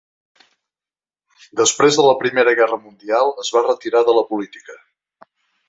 Després 1.59 1.99
de 1.99 2.07
la 2.07 2.15
Primera 2.23 2.55
Guerra 2.61 2.81
Mundial, 2.87 3.31
es 3.47 3.55
va 3.59 3.65
retirar 3.69 4.05
de 4.11 4.19
la 4.21 4.27
política. 4.33 4.81